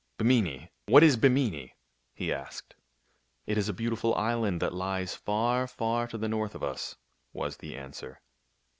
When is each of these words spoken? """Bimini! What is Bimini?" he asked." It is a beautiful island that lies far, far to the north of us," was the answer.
"""Bimini! 0.17 0.71
What 0.87 1.03
is 1.03 1.15
Bimini?" 1.15 1.75
he 2.15 2.33
asked." 2.33 2.73
It 3.45 3.55
is 3.55 3.69
a 3.69 3.71
beautiful 3.71 4.15
island 4.15 4.59
that 4.59 4.73
lies 4.73 5.13
far, 5.13 5.67
far 5.67 6.07
to 6.07 6.17
the 6.17 6.27
north 6.27 6.55
of 6.55 6.63
us," 6.63 6.95
was 7.33 7.57
the 7.57 7.75
answer. 7.75 8.19